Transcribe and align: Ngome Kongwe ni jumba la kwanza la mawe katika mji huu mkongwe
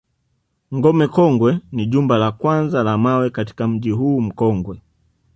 Ngome 0.75 1.05
Kongwe 1.15 1.51
ni 1.75 1.83
jumba 1.91 2.17
la 2.17 2.31
kwanza 2.31 2.83
la 2.83 2.97
mawe 2.97 3.29
katika 3.29 3.67
mji 3.67 3.91
huu 3.91 4.21
mkongwe 4.21 4.81